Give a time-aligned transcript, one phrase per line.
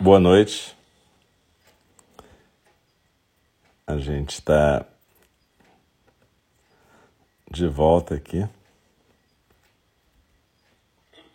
[0.00, 0.76] Boa noite.
[3.86, 4.84] A gente está
[7.48, 8.44] de volta aqui.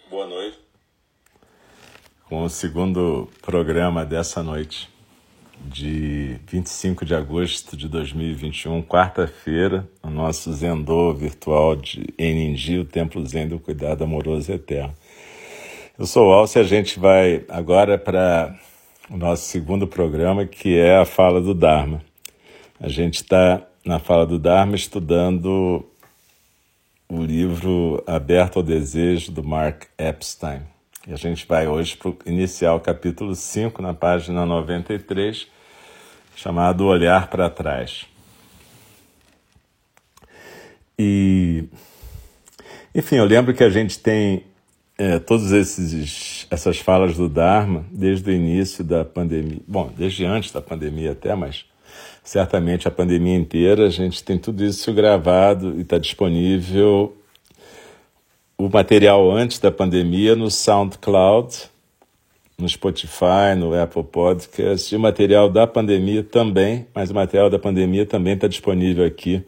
[0.09, 0.59] Boa noite.
[2.25, 4.89] Com o segundo programa dessa noite,
[5.65, 13.25] de 25 de agosto de 2021, quarta-feira, o nosso Zendô virtual de Eningi, o Templo
[13.25, 14.93] Zen do Cuidado Amoroso Eterno.
[15.99, 18.57] Eu sou o Alce e a gente vai agora para
[19.09, 22.01] o nosso segundo programa, que é a fala do Dharma.
[22.79, 25.85] A gente está na fala do Dharma estudando
[27.09, 30.61] o livro Aberto ao Desejo, do Mark Epstein.
[31.05, 35.47] E a gente vai hoje para iniciar o capítulo 5, na página 93,
[36.33, 38.05] chamado Olhar para Trás.
[40.97, 41.65] E,
[42.95, 44.45] enfim, eu lembro que a gente tem
[44.99, 45.53] é, todas
[46.51, 49.61] essas falas do Dharma desde o início da pandemia.
[49.65, 51.63] Bom, desde antes da pandemia até, mas
[52.21, 57.15] certamente a pandemia inteira, a gente tem tudo isso gravado e está disponível
[58.57, 61.69] o material antes da pandemia no SoundCloud,
[62.57, 67.57] no Spotify, no Apple Podcast, e o material da pandemia também, mas o material da
[67.57, 69.45] pandemia também está disponível aqui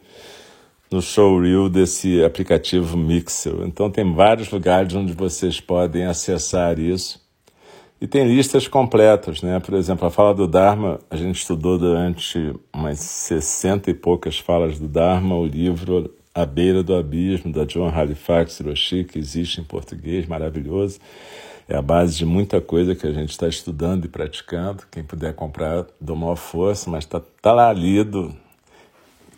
[0.92, 3.54] no showreel desse aplicativo Mixer.
[3.64, 7.22] Então tem vários lugares onde vocês podem acessar isso
[8.02, 9.60] e tem listas completas, né?
[9.60, 14.76] Por exemplo, a fala do Dharma, a gente estudou durante umas 60 e poucas falas
[14.76, 19.64] do Dharma, o livro A Beira do Abismo, da John Halifax Hiroshi, que existe em
[19.64, 20.98] português, maravilhoso.
[21.68, 24.82] É a base de muita coisa que a gente está estudando e praticando.
[24.90, 28.34] Quem puder comprar, dou maior força, mas está tá lá lido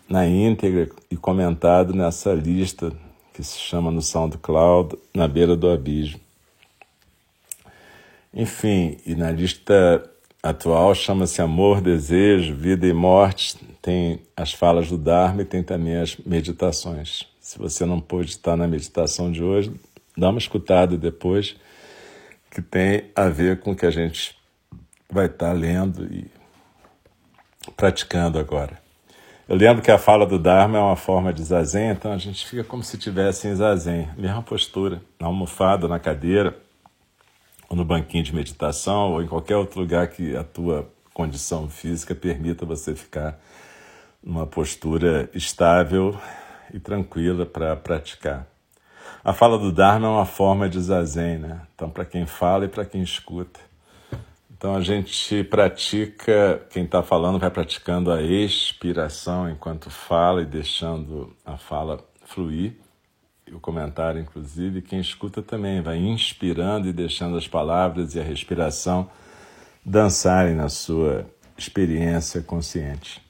[0.08, 2.92] na íntegra e comentado nessa lista
[3.32, 6.20] que se chama no SoundCloud, Na Beira do Abismo.
[8.32, 10.08] Enfim, e na lista
[10.42, 13.56] atual chama-se Amor, Desejo, Vida e Morte.
[13.80, 17.26] Tem as falas do Dharma e tem também as meditações.
[17.40, 19.72] Se você não pôde estar na meditação de hoje,
[20.16, 21.56] dá uma escutada depois,
[22.50, 24.36] que tem a ver com o que a gente
[25.10, 26.30] vai estar lendo e
[27.76, 28.83] praticando agora.
[29.46, 32.46] Eu lembro que a fala do Dharma é uma forma de zazen, então a gente
[32.46, 36.56] fica como se estivesse em zazen, mesma postura, na almofada, na cadeira,
[37.68, 42.14] ou no banquinho de meditação, ou em qualquer outro lugar que a tua condição física
[42.14, 43.38] permita você ficar
[44.22, 46.18] numa postura estável
[46.72, 48.46] e tranquila para praticar.
[49.22, 51.60] A fala do Dharma é uma forma de zazen, né?
[51.74, 53.60] Então, para quem fala e para quem escuta.
[54.56, 61.36] Então, a gente pratica, quem está falando vai praticando a expiração enquanto fala e deixando
[61.44, 62.76] a fala fluir
[63.54, 69.10] o comentário, inclusive, quem escuta também vai inspirando e deixando as palavras e a respiração
[69.84, 71.26] dançarem na sua
[71.56, 73.22] experiência consciente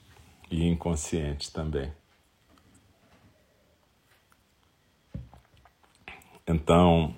[0.50, 1.92] e inconsciente também.
[6.46, 7.14] Então,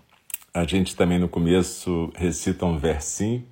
[0.55, 3.47] a gente também no começo recita um versinho,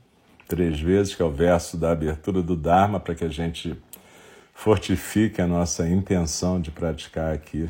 [0.47, 3.77] três vezes, que é o verso da abertura do Dharma, para que a gente
[4.55, 7.69] fortifique a nossa intenção de praticar aqui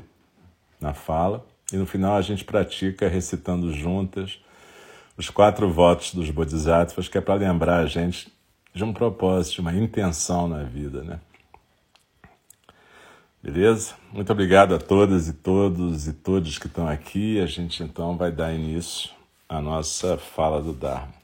[0.80, 1.44] na fala.
[1.72, 4.38] E no final a gente pratica recitando juntas
[5.16, 8.32] os quatro votos dos Bodhisattvas, que é para lembrar a gente
[8.74, 11.20] de um propósito, de uma intenção na vida, né?
[13.42, 13.94] Beleza?
[14.12, 17.38] Muito obrigado a todas e todos e todos que estão aqui.
[17.40, 19.10] A gente então vai dar início
[19.48, 21.23] à nossa fala do Dharma.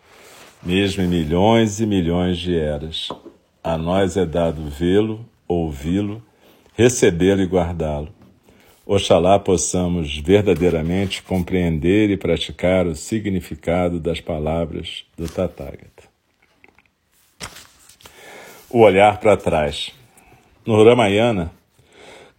[0.63, 3.09] mesmo em milhões e milhões de eras.
[3.63, 6.21] A nós é dado vê-lo, ouvi-lo,
[6.75, 8.09] recebê-lo e guardá-lo.
[8.85, 16.09] Oxalá possamos verdadeiramente compreender e praticar o significado das palavras do Tathagata.
[18.69, 19.91] O olhar para trás.
[20.65, 21.51] No Ramayana,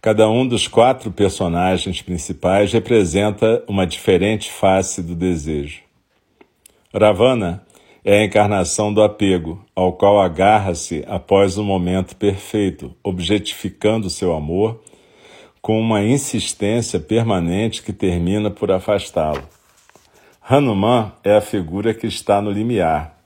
[0.01, 5.81] cada um dos quatro personagens principais representa uma diferente face do desejo.
[6.93, 7.63] Ravana
[8.05, 14.81] é a encarnação do apego, ao qual agarra-se após o momento perfeito, objetificando seu amor
[15.61, 19.43] com uma insistência permanente que termina por afastá-lo.
[20.41, 23.17] Hanuman é a figura que está no limiar,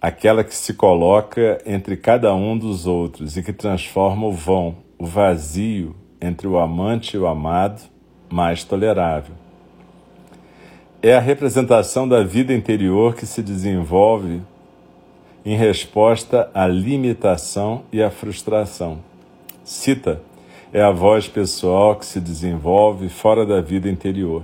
[0.00, 5.04] aquela que se coloca entre cada um dos outros e que transforma o vão, o
[5.04, 7.82] vazio entre o amante e o amado,
[8.30, 9.45] mais tolerável.
[11.06, 14.42] É a representação da vida interior que se desenvolve
[15.44, 18.98] em resposta à limitação e à frustração.
[19.62, 20.20] Cita
[20.72, 24.42] é a voz pessoal que se desenvolve fora da vida interior.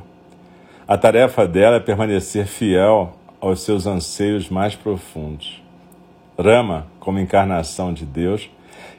[0.86, 5.60] A tarefa dela é permanecer fiel aos seus anseios mais profundos.
[6.38, 8.48] Rama, como encarnação de Deus,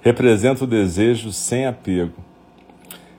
[0.02, 2.33] representa o desejo sem apego.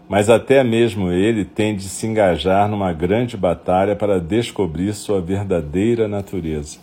[0.08, 6.06] Mas até mesmo ele tem de se engajar numa grande batalha para descobrir sua verdadeira
[6.06, 6.78] natureza.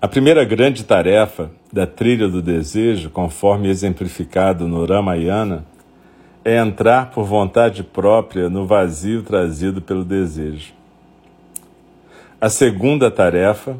[0.00, 5.64] A primeira grande tarefa da trilha do desejo, conforme exemplificado no Ramayana,
[6.44, 10.72] é entrar por vontade própria no vazio trazido pelo desejo.
[12.40, 13.76] A segunda tarefa,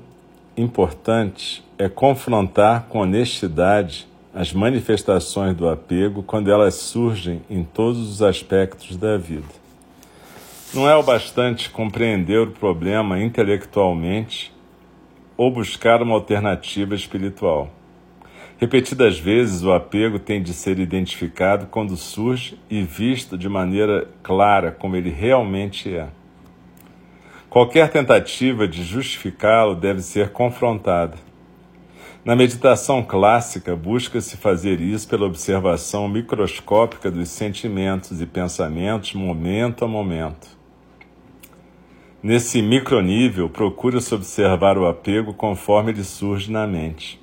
[0.56, 8.22] importante, é confrontar com honestidade as manifestações do apego quando elas surgem em todos os
[8.22, 9.62] aspectos da vida.
[10.72, 14.50] Não é o bastante compreender o problema intelectualmente
[15.36, 17.70] ou buscar uma alternativa espiritual.
[18.56, 24.70] Repetidas vezes, o apego tem de ser identificado quando surge e visto de maneira clara
[24.70, 26.08] como ele realmente é.
[27.50, 31.18] Qualquer tentativa de justificá-lo deve ser confrontada.
[32.24, 39.88] Na meditação clássica, busca-se fazer isso pela observação microscópica dos sentimentos e pensamentos momento a
[39.88, 40.46] momento.
[42.22, 47.20] Nesse micronível, procura-se observar o apego conforme ele surge na mente.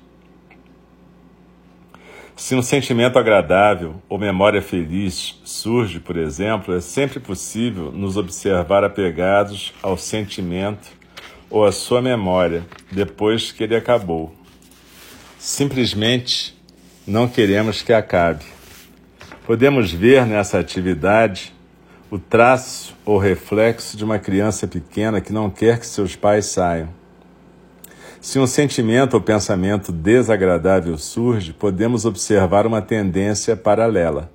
[2.36, 8.84] Se um sentimento agradável ou memória feliz surge, por exemplo, é sempre possível nos observar
[8.84, 10.90] apegados ao sentimento
[11.48, 14.38] ou à sua memória depois que ele acabou.
[15.40, 16.54] Simplesmente
[17.06, 18.44] não queremos que acabe.
[19.46, 21.54] Podemos ver nessa atividade
[22.10, 26.90] o traço ou reflexo de uma criança pequena que não quer que seus pais saiam.
[28.20, 34.30] Se um sentimento ou pensamento desagradável surge, podemos observar uma tendência paralela,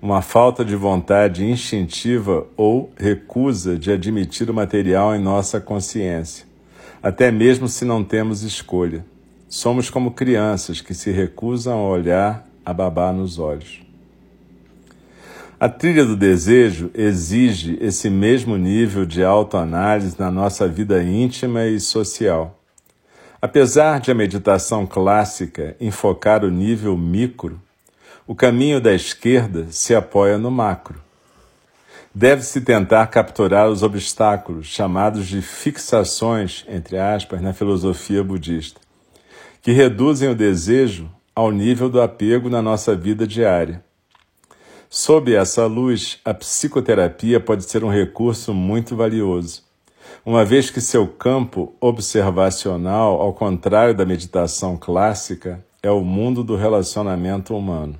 [0.00, 6.46] uma falta de vontade instintiva ou recusa de admitir o material em nossa consciência,
[7.02, 9.04] até mesmo se não temos escolha.
[9.52, 13.82] Somos como crianças que se recusam a olhar a babá nos olhos.
[15.58, 21.80] A trilha do desejo exige esse mesmo nível de autoanálise na nossa vida íntima e
[21.80, 22.60] social.
[23.42, 27.60] Apesar de a meditação clássica enfocar o nível micro,
[28.28, 31.02] o caminho da esquerda se apoia no macro.
[32.14, 38.80] Deve-se tentar capturar os obstáculos, chamados de fixações, entre aspas, na filosofia budista,
[39.62, 43.84] que reduzem o desejo ao nível do apego na nossa vida diária.
[44.88, 49.62] Sob essa luz, a psicoterapia pode ser um recurso muito valioso,
[50.24, 56.56] uma vez que seu campo observacional, ao contrário da meditação clássica, é o mundo do
[56.56, 57.98] relacionamento humano.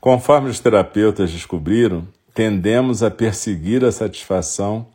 [0.00, 4.86] Conforme os terapeutas descobriram, tendemos a perseguir a satisfação,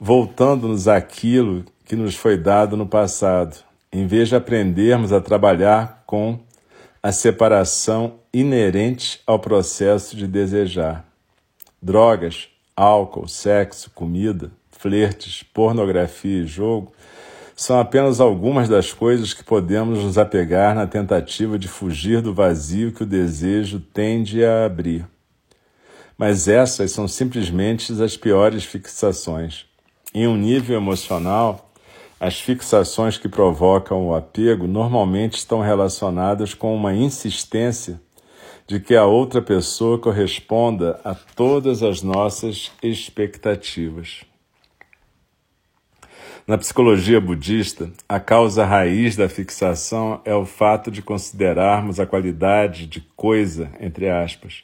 [0.00, 3.65] voltando-nos àquilo que nos foi dado no passado,
[3.96, 6.38] em vez de aprendermos a trabalhar com
[7.02, 11.02] a separação inerente ao processo de desejar.
[11.80, 16.92] Drogas, álcool, sexo, comida, flertes, pornografia e jogo
[17.56, 22.92] são apenas algumas das coisas que podemos nos apegar na tentativa de fugir do vazio
[22.92, 25.06] que o desejo tende a abrir.
[26.18, 29.64] Mas essas são simplesmente as piores fixações.
[30.12, 31.65] Em um nível emocional,
[32.18, 38.00] as fixações que provocam o apego normalmente estão relacionadas com uma insistência
[38.66, 44.24] de que a outra pessoa corresponda a todas as nossas expectativas.
[46.46, 52.86] Na psicologia budista, a causa raiz da fixação é o fato de considerarmos a qualidade
[52.86, 54.62] de coisa, entre aspas,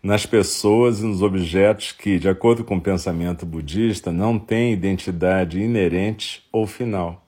[0.00, 5.60] nas pessoas e nos objetos que, de acordo com o pensamento budista, não têm identidade
[5.60, 7.26] inerente ou final.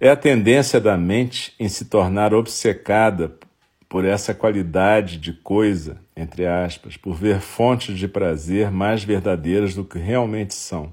[0.00, 3.32] É a tendência da mente em se tornar obcecada
[3.88, 9.84] por essa qualidade de coisa, entre aspas, por ver fontes de prazer mais verdadeiras do
[9.84, 10.92] que realmente são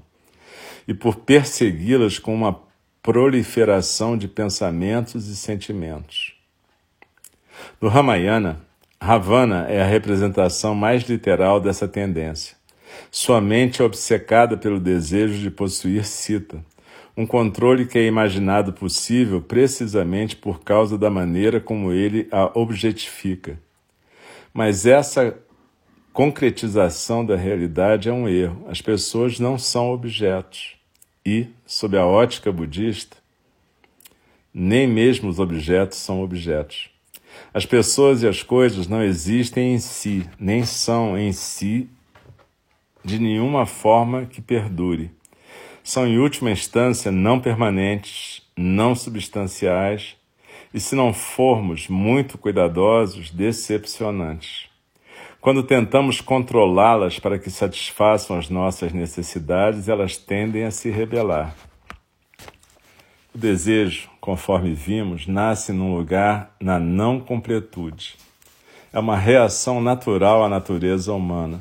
[0.86, 2.60] e por persegui-las com uma
[3.02, 6.34] proliferação de pensamentos e sentimentos.
[7.80, 8.60] No Ramayana,
[9.00, 12.56] Ravana é a representação mais literal dessa tendência.
[13.10, 16.64] Sua mente é obcecada pelo desejo de possuir Sita,
[17.16, 23.58] um controle que é imaginado possível precisamente por causa da maneira como ele a objetifica.
[24.54, 25.36] Mas essa
[26.12, 28.66] concretização da realidade é um erro.
[28.68, 30.76] As pessoas não são objetos.
[31.24, 33.16] E, sob a ótica budista,
[34.52, 36.90] nem mesmo os objetos são objetos.
[37.54, 41.88] As pessoas e as coisas não existem em si, nem são em si
[43.04, 45.10] de nenhuma forma que perdure.
[45.82, 50.16] São, em última instância, não permanentes, não substanciais
[50.74, 54.71] e, se não formos muito cuidadosos, decepcionantes.
[55.42, 61.56] Quando tentamos controlá-las para que satisfaçam as nossas necessidades, elas tendem a se rebelar.
[63.34, 68.14] O desejo, conforme vimos, nasce num lugar na não completude.
[68.92, 71.60] É uma reação natural à natureza humana.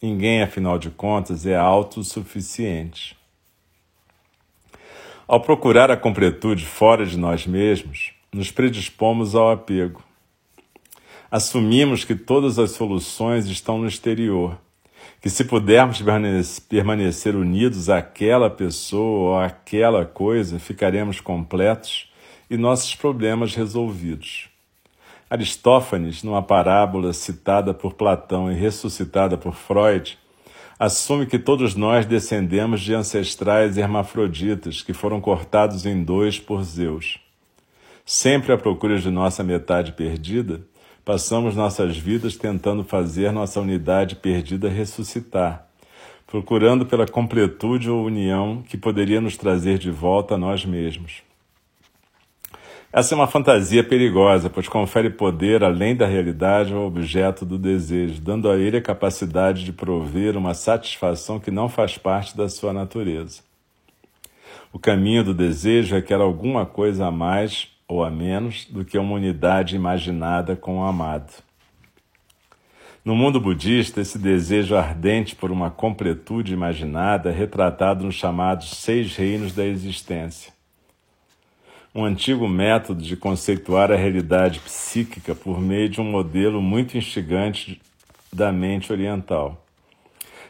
[0.00, 3.18] Ninguém, afinal de contas, é autossuficiente.
[5.26, 10.05] Ao procurar a completude fora de nós mesmos, nos predispomos ao apego.
[11.30, 14.56] Assumimos que todas as soluções estão no exterior,
[15.20, 16.00] que se pudermos
[16.68, 22.10] permanecer unidos àquela pessoa ou àquela coisa, ficaremos completos
[22.48, 24.48] e nossos problemas resolvidos.
[25.28, 30.16] Aristófanes, numa parábola citada por Platão e ressuscitada por Freud,
[30.78, 37.18] assume que todos nós descendemos de ancestrais hermafroditas que foram cortados em dois por Zeus.
[38.04, 40.60] Sempre à procura de nossa metade perdida,
[41.06, 45.64] Passamos nossas vidas tentando fazer nossa unidade perdida ressuscitar,
[46.26, 51.22] procurando pela completude ou união que poderia nos trazer de volta a nós mesmos.
[52.92, 58.20] Essa é uma fantasia perigosa, pois confere poder além da realidade ao objeto do desejo,
[58.20, 62.72] dando a ele a capacidade de prover uma satisfação que não faz parte da sua
[62.72, 63.42] natureza.
[64.72, 69.14] O caminho do desejo requer alguma coisa a mais ou a menos do que uma
[69.14, 71.32] unidade imaginada com o amado.
[73.04, 79.14] No mundo budista, esse desejo ardente por uma completude imaginada é retratado nos chamados seis
[79.14, 80.52] reinos da existência.
[81.94, 87.80] Um antigo método de conceituar a realidade psíquica por meio de um modelo muito instigante
[88.32, 89.64] da mente oriental.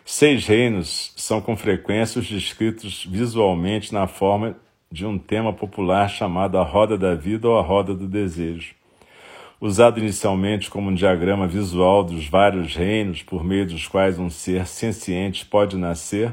[0.02, 4.56] Seis reinos são com frequência os descritos visualmente na forma
[4.90, 8.74] de um tema popular chamado a roda da vida ou a roda do desejo.
[9.60, 14.66] Usado inicialmente como um diagrama visual dos vários reinos por meio dos quais um ser
[14.66, 16.32] senciente pode nascer,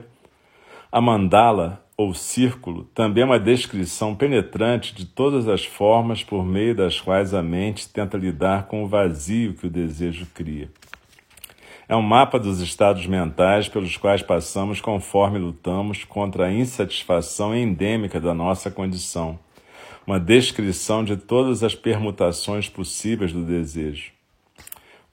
[0.91, 6.75] a mandala ou círculo também é uma descrição penetrante de todas as formas por meio
[6.75, 10.69] das quais a mente tenta lidar com o vazio que o desejo cria.
[11.88, 18.22] É um mapa dos estados mentais pelos quais passamos conforme lutamos contra a insatisfação endêmica
[18.22, 19.38] da nossa condição.
[20.08, 24.12] Uma descrição de todas as permutações possíveis do desejo.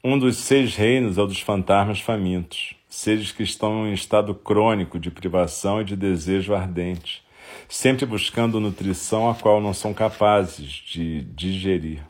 [0.03, 4.99] Um dos seis reinos é o dos fantasmas famintos, seres que estão em estado crônico
[4.99, 7.23] de privação e de desejo ardente,
[7.69, 12.10] sempre buscando nutrição a qual não são capazes de digerir.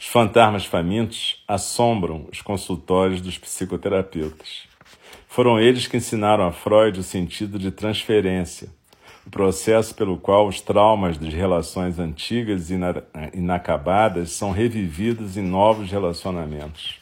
[0.00, 4.62] Os fantasmas famintos assombram os consultórios dos psicoterapeutas.
[5.28, 8.70] Foram eles que ensinaram a Freud o sentido de transferência,
[9.26, 12.78] o processo pelo qual os traumas das relações antigas e
[13.34, 16.94] inacabadas são revividos em novos relacionamentos.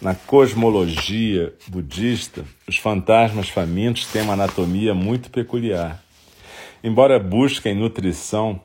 [0.00, 6.00] Na cosmologia budista, os fantasmas famintos têm uma anatomia muito peculiar.
[6.84, 8.60] Embora busquem nutrição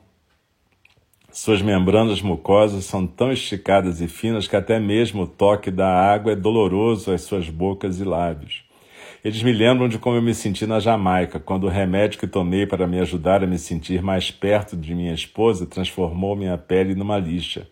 [1.32, 6.32] suas membranas mucosas são tão esticadas e finas que até mesmo o toque da água
[6.32, 8.62] é doloroso às suas bocas e lábios.
[9.24, 12.66] Eles me lembram de como eu me senti na Jamaica, quando o remédio que tomei
[12.66, 17.18] para me ajudar a me sentir mais perto de minha esposa transformou minha pele numa
[17.18, 17.66] lixa.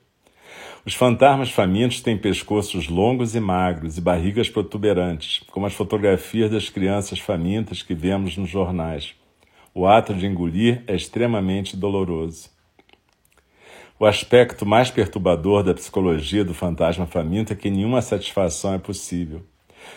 [0.87, 6.71] Os fantasmas famintos têm pescoços longos e magros e barrigas protuberantes, como as fotografias das
[6.71, 9.15] crianças famintas que vemos nos jornais.
[9.75, 12.49] O ato de engolir é extremamente doloroso.
[14.03, 19.43] O aspecto mais perturbador da psicologia do fantasma faminto é que nenhuma satisfação é possível.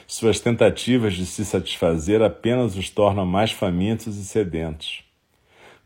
[0.06, 5.06] Suas tentativas de se satisfazer apenas os tornam mais famintos e sedentos.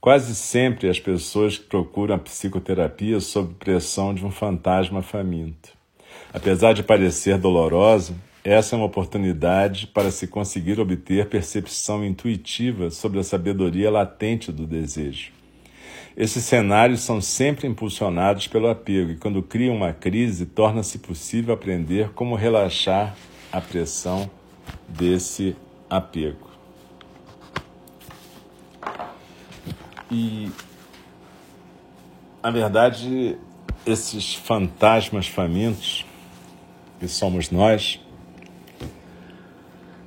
[0.02, 5.70] Quase sempre as pessoas que procuram a psicoterapia sob pressão de um fantasma faminto.
[6.34, 13.20] Apesar de parecer dolorosa, essa é uma oportunidade para se conseguir obter percepção intuitiva sobre
[13.20, 15.38] a sabedoria latente do desejo.
[16.18, 22.10] Esses cenários são sempre impulsionados pelo apego, e quando criam uma crise, torna-se possível aprender
[22.14, 23.16] como relaxar
[23.52, 24.28] a pressão
[24.90, 25.56] desse
[25.88, 26.50] apego.
[30.10, 30.50] E,
[32.42, 33.38] na verdade,
[33.86, 36.04] esses fantasmas famintos,
[37.00, 38.00] que somos nós,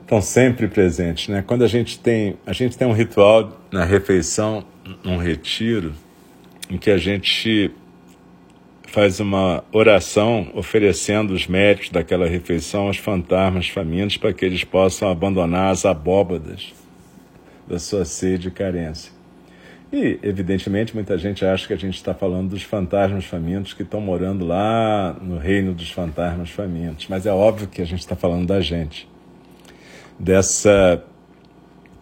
[0.01, 1.41] estão sempre presentes, né?
[1.41, 4.65] Quando a gente tem, a gente tem um ritual na refeição,
[5.05, 5.93] um retiro,
[6.69, 7.71] em que a gente
[8.91, 15.09] faz uma oração oferecendo os méritos daquela refeição aos fantasmas famintos para que eles possam
[15.09, 16.75] abandonar as abóbadas
[17.69, 19.13] da sua sede e carência.
[19.93, 24.01] E, evidentemente, muita gente acha que a gente está falando dos fantasmas famintos que estão
[24.01, 28.47] morando lá no reino dos fantasmas famintos, mas é óbvio que a gente está falando
[28.47, 29.09] da gente,
[30.19, 31.03] dessa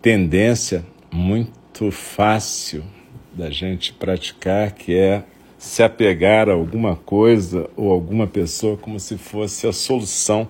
[0.02, 1.57] tendência muito
[1.90, 2.84] fácil
[3.32, 5.24] da gente praticar, que é
[5.56, 10.48] se apegar a alguma coisa ou alguma pessoa como se fosse a solução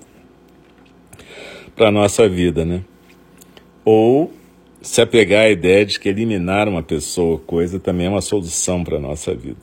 [1.74, 2.82] para a nossa vida, né?
[3.84, 4.32] Ou
[4.82, 8.82] se apegar à ideia de que eliminar uma pessoa ou coisa também é uma solução
[8.82, 9.60] para a nossa vida.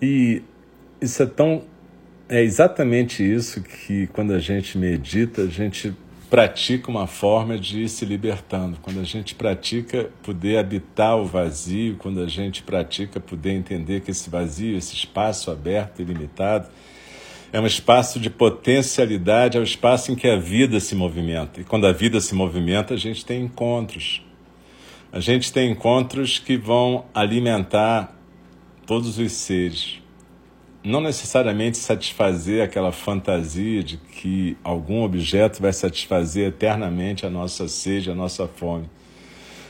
[0.00, 0.42] E
[1.00, 1.62] isso é tão.
[2.28, 5.94] É exatamente isso que, quando a gente medita, a gente
[6.28, 8.78] pratica uma forma de ir se libertando.
[8.82, 14.10] Quando a gente pratica poder habitar o vazio, quando a gente pratica poder entender que
[14.10, 16.68] esse vazio, esse espaço aberto e limitado,
[17.52, 21.60] é um espaço de potencialidade, é o um espaço em que a vida se movimenta.
[21.60, 24.22] E quando a vida se movimenta, a gente tem encontros.
[25.12, 28.14] A gente tem encontros que vão alimentar
[28.84, 30.02] todos os seres
[30.86, 38.08] não necessariamente satisfazer aquela fantasia de que algum objeto vai satisfazer eternamente a nossa sede,
[38.08, 38.88] a nossa fome.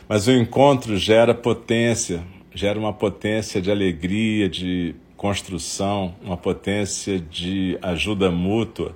[0.07, 2.23] Mas o encontro gera potência,
[2.55, 8.95] gera uma potência de alegria, de construção, uma potência de ajuda mútua,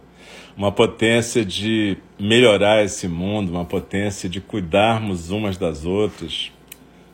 [0.54, 6.52] uma potência de melhorar esse mundo, uma potência de cuidarmos umas das outras.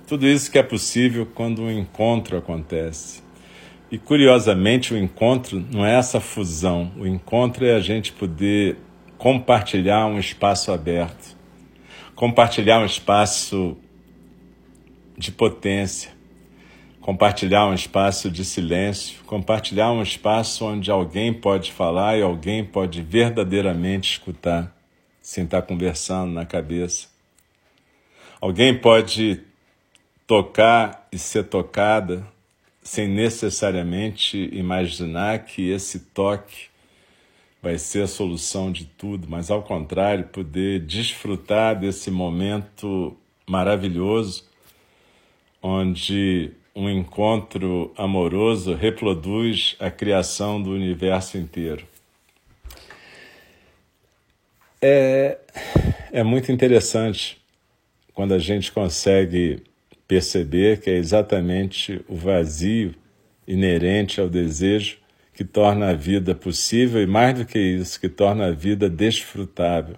[0.05, 3.26] Tudo isso que é possível quando um encontro acontece.
[3.89, 8.77] E curiosamente, o encontro não é essa fusão, o encontro é a gente poder
[9.17, 11.37] compartilhar um espaço aberto,
[12.17, 13.77] compartilhar um espaço
[15.17, 16.11] de potência,
[17.01, 23.01] compartilhar um espaço de silêncio, compartilhar um espaço onde alguém pode falar e alguém pode
[23.01, 24.77] verdadeiramente escutar,
[25.23, 27.07] sem estar conversando na cabeça.
[28.41, 29.43] Alguém pode
[30.27, 32.27] tocar e ser tocada
[32.87, 36.69] sem necessariamente imaginar que esse toque
[37.61, 44.45] vai ser a solução de tudo, mas ao contrário, poder desfrutar desse momento maravilhoso
[45.61, 51.85] onde um encontro amoroso reproduz a criação do universo inteiro.
[54.81, 55.39] É,
[56.13, 57.37] é muito interessante
[58.15, 59.65] quando a gente consegue
[60.07, 62.95] perceber que é exatamente o vazio
[63.47, 64.99] inerente ao desejo
[65.35, 69.97] que torna a vida possível e, mais do que isso, que torna a vida desfrutável,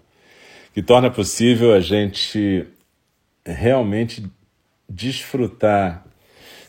[0.75, 2.67] que torna possível a gente
[3.47, 4.25] realmente
[4.89, 6.05] desfrutar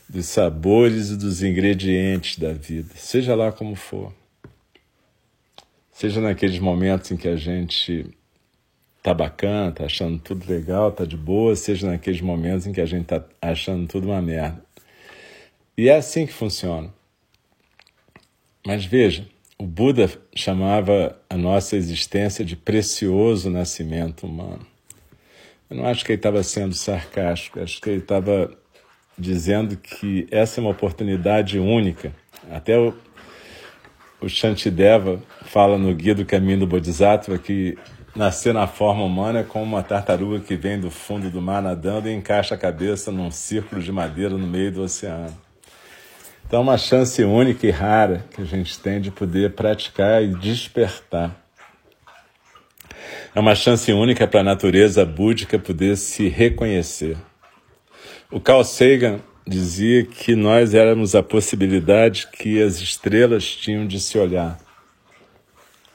[0.08, 4.14] dos sabores e dos ingredientes da vida, seja lá como for.
[5.92, 8.08] Seja naqueles momentos em que a gente
[9.02, 12.86] tá bacana, tá achando tudo legal, tá de boa, seja naqueles momentos em que a
[12.86, 14.64] gente tá achando tudo uma merda.
[15.78, 16.94] E é assim que funciona.
[18.66, 19.26] Mas veja,
[19.58, 24.66] o Buda chamava a nossa existência de precioso nascimento humano.
[25.70, 28.52] Eu não acho que ele estava sendo sarcástico, acho que ele estava
[29.18, 32.14] dizendo que essa é uma oportunidade única.
[32.50, 32.94] Até o,
[34.20, 37.78] o Shantideva fala no Guia do Caminho do Bodhisattva que
[38.20, 42.10] Nascer na forma humana é como uma tartaruga que vem do fundo do mar nadando
[42.10, 45.34] e encaixa a cabeça num círculo de madeira no meio do oceano.
[46.46, 50.36] Então, é uma chance única e rara que a gente tem de poder praticar e
[50.36, 51.34] despertar.
[53.34, 57.16] É uma chance única para a natureza búdica poder se reconhecer.
[58.30, 64.18] O Carl Sagan dizia que nós éramos a possibilidade que as estrelas tinham de se
[64.18, 64.60] olhar.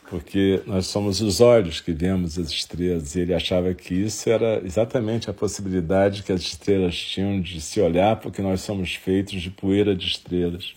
[0.09, 4.61] Porque nós somos os olhos que vemos as estrelas, e ele achava que isso era
[4.65, 9.51] exatamente a possibilidade que as estrelas tinham de se olhar, porque nós somos feitos de
[9.51, 10.75] poeira de estrelas.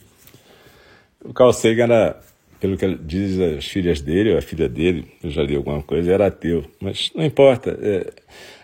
[1.23, 2.21] O Carl Sagan era
[2.59, 6.11] pelo que diz as filhas dele, ou a filha dele, eu já li alguma coisa,
[6.11, 6.65] era ateu.
[6.79, 7.77] Mas não importa.
[7.81, 8.11] É,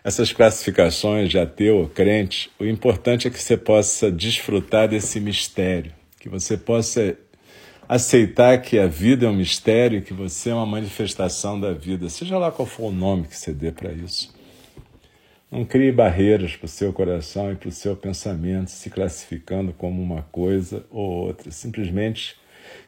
[0.04, 5.94] essas classificações de ateu ou crente, o importante é que você possa desfrutar desse mistério,
[6.20, 7.16] que você possa
[7.88, 12.38] aceitar que a vida é um mistério, que você é uma manifestação da vida, seja
[12.38, 14.34] lá qual for o nome que você dê para isso.
[15.52, 20.02] Não crie barreiras para o seu coração e para o seu pensamento, se classificando como
[20.02, 21.52] uma coisa ou outra.
[21.52, 22.36] Simplesmente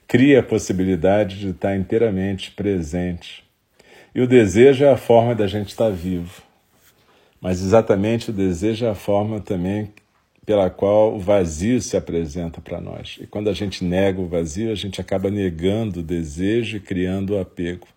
[0.08, 3.43] cria a possibilidade de estar inteiramente presente.
[4.15, 6.41] E o desejo é a forma da gente estar vivo.
[7.39, 9.93] Mas exatamente o desejo é a forma também
[10.45, 13.17] pela qual o vazio se apresenta para nós.
[13.19, 17.36] E quando a gente nega o vazio, a gente acaba negando o desejo e criando
[17.36, 17.88] o apego.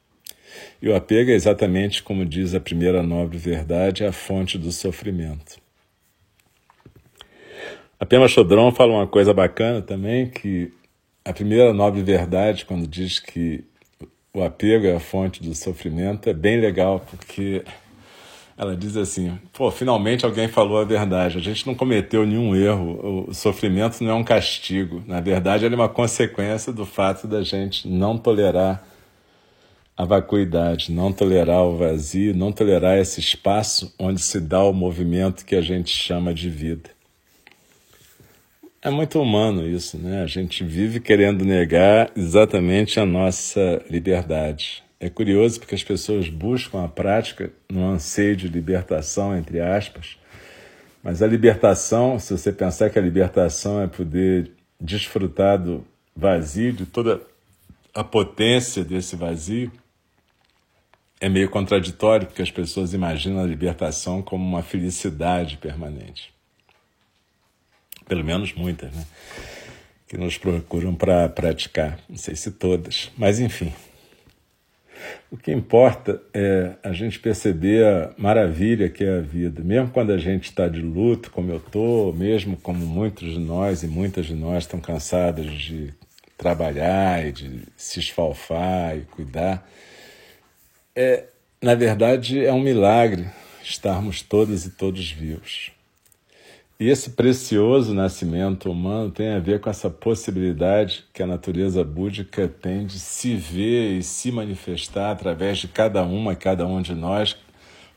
[0.80, 4.72] E o apego é exatamente como diz a primeira nobre verdade, é a fonte do
[4.72, 5.61] sofrimento.
[8.00, 10.72] A Pema Chodron fala uma coisa bacana também, que
[11.24, 13.64] a primeira nobre verdade, quando diz que
[14.32, 17.64] o apego é a fonte do sofrimento, é bem legal, porque
[18.59, 21.38] ela diz assim: pô, finalmente alguém falou a verdade.
[21.38, 23.29] A gente não cometeu nenhum erro.
[23.29, 25.01] O sofrimento não é um castigo.
[25.07, 28.85] Na verdade, ele é uma consequência do fato da gente não tolerar
[29.97, 35.44] a vacuidade, não tolerar o vazio, não tolerar esse espaço onde se dá o movimento
[35.44, 36.90] que a gente chama de vida.
[38.83, 40.23] É muito humano isso, né?
[40.23, 44.88] A gente vive querendo negar exatamente a nossa liberdade.
[45.00, 50.18] É curioso porque as pessoas buscam a prática no anseio de libertação, entre aspas,
[51.02, 55.84] mas a libertação, se você pensar que a libertação é poder desfrutar do
[56.14, 57.20] vazio, de toda
[57.94, 59.70] a potência desse vazio,
[61.20, 66.32] é meio contraditório, porque as pessoas imaginam a libertação como uma felicidade permanente
[68.08, 69.06] pelo menos muitas, né?
[70.08, 71.98] que nos procuram para praticar.
[72.08, 73.72] Não sei se todas, mas enfim.
[75.30, 79.62] O que importa é a gente perceber a maravilha que é a vida.
[79.62, 83.82] Mesmo quando a gente está de luto, como eu estou, mesmo como muitos de nós
[83.82, 85.92] e muitas de nós estão cansados de
[86.37, 89.68] trabalhar e de se esfalfar e cuidar,
[90.94, 91.24] é,
[91.62, 93.26] na verdade é um milagre
[93.62, 95.72] estarmos todas e todos vivos.
[96.80, 102.46] E esse precioso nascimento humano tem a ver com essa possibilidade que a natureza búdica
[102.46, 107.36] tem de se ver e se manifestar através de cada uma cada um de nós,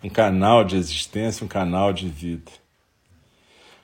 [0.03, 2.51] um canal de existência, um canal de vida.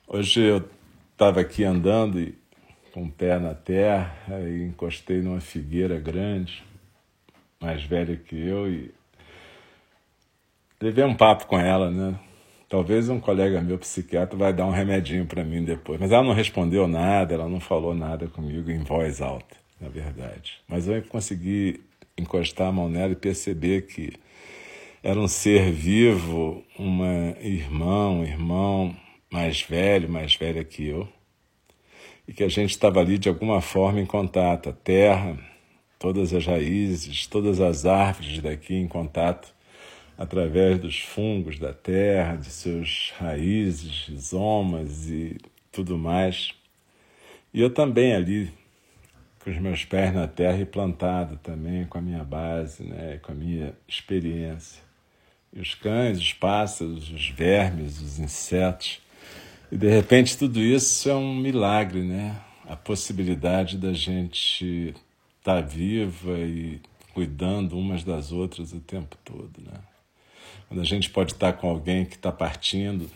[0.08, 0.68] Hoje eu
[1.12, 2.36] estava aqui andando e,
[2.92, 4.18] com o pé na terra
[4.50, 6.64] e encostei numa figueira grande,
[7.62, 8.92] mais velha que eu, e
[10.82, 12.20] levei um papo com ela, né?
[12.70, 16.00] Talvez um colega meu, psiquiatra, vai dar um remedinho para mim depois.
[16.00, 20.60] Mas ela não respondeu nada, ela não falou nada comigo em voz alta, na verdade.
[20.68, 21.80] Mas eu consegui
[22.18, 24.12] encostar a mão nela e perceber que
[25.02, 28.94] era um ser vivo, uma irmã, um irmão
[29.32, 31.08] mais velho, mais velha que eu,
[32.28, 35.38] e que a gente estava ali de alguma forma em contato, a terra,
[35.98, 39.56] todas as raízes, todas as árvores daqui em contato
[40.18, 45.38] através dos fungos da terra, de seus raízes, rizomas e
[45.72, 46.54] tudo mais.
[47.54, 48.52] E eu também ali,
[49.44, 53.32] com os meus pés na terra e plantado também com a minha base, né, com
[53.32, 54.82] a minha experiência.
[55.54, 59.02] E os cães, os pássaros, os vermes, os insetos.
[59.72, 62.36] E de repente tudo isso é um milagre, né?
[62.68, 64.94] A possibilidade da gente
[65.40, 66.82] estar tá viva e
[67.14, 69.80] cuidando umas das outras o tempo todo, né?
[70.68, 73.10] Quando a gente pode estar com alguém que está partindo,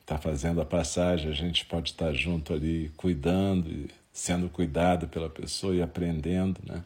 [0.00, 5.74] está fazendo a passagem, a gente pode estar junto ali, cuidando, sendo cuidado pela pessoa
[5.74, 6.82] e aprendendo, né?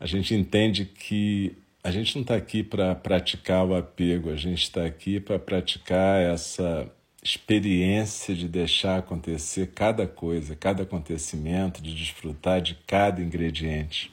[0.00, 4.62] A gente entende que a gente não está aqui para praticar o apego, a gente
[4.62, 6.90] está aqui para praticar essa
[7.22, 14.12] experiência de deixar acontecer cada coisa, cada acontecimento, de desfrutar de cada ingrediente.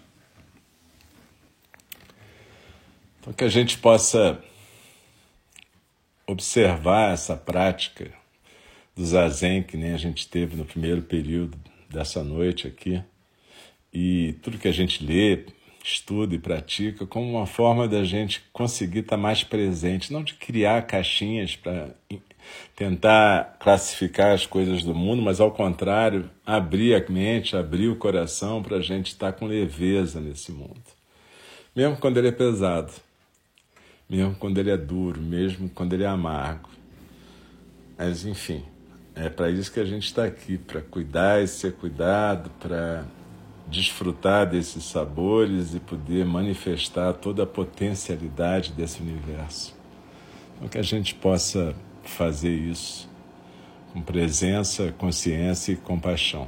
[3.19, 4.41] Então, que a gente possa
[6.27, 8.11] observar essa prática
[8.95, 11.57] do zazen que nem a gente teve no primeiro período
[11.89, 13.01] dessa noite aqui.
[13.93, 15.45] E tudo que a gente lê
[15.83, 20.81] estuda e pratica como uma forma da gente conseguir estar mais presente, não de criar
[20.87, 21.89] caixinhas para
[22.75, 28.63] tentar classificar as coisas do mundo, mas ao contrário, abrir a mente, abrir o coração
[28.63, 30.81] para a gente estar com leveza nesse mundo.
[31.75, 32.91] Mesmo quando ele é pesado,
[34.09, 36.69] mesmo quando ele é duro, mesmo quando ele é amargo.
[37.97, 38.63] Mas, enfim,
[39.15, 43.05] é para isso que a gente está aqui, para cuidar e ser cuidado, para
[43.67, 49.75] desfrutar desses sabores e poder manifestar toda a potencialidade desse universo.
[50.55, 53.09] Então, que a gente possa fazer isso
[53.91, 56.47] com presença, consciência e compaixão.